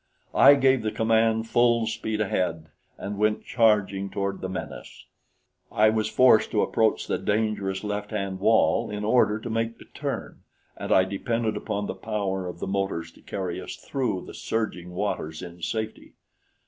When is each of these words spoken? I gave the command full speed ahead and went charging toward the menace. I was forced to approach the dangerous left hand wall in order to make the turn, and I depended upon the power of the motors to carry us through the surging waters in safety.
I 0.33 0.55
gave 0.55 0.81
the 0.81 0.89
command 0.89 1.47
full 1.47 1.85
speed 1.85 2.21
ahead 2.21 2.69
and 2.97 3.19
went 3.19 3.45
charging 3.45 4.09
toward 4.09 4.41
the 4.41 4.49
menace. 4.49 5.05
I 5.71 5.91
was 5.91 6.09
forced 6.09 6.49
to 6.49 6.63
approach 6.63 7.05
the 7.05 7.19
dangerous 7.19 7.83
left 7.83 8.09
hand 8.09 8.39
wall 8.39 8.89
in 8.89 9.03
order 9.05 9.37
to 9.37 9.47
make 9.51 9.77
the 9.77 9.85
turn, 9.85 10.41
and 10.75 10.91
I 10.91 11.03
depended 11.03 11.55
upon 11.55 11.85
the 11.85 11.93
power 11.93 12.47
of 12.47 12.57
the 12.57 12.65
motors 12.65 13.11
to 13.11 13.21
carry 13.21 13.61
us 13.61 13.75
through 13.75 14.25
the 14.25 14.33
surging 14.33 14.89
waters 14.95 15.43
in 15.43 15.61
safety. 15.61 16.13